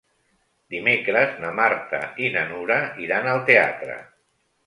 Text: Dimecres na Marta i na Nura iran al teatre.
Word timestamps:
Dimecres 0.75 1.35
na 1.43 1.51
Marta 1.59 2.01
i 2.27 2.31
na 2.37 2.45
Nura 2.53 2.79
iran 3.05 3.31
al 3.35 3.45
teatre. 3.51 4.01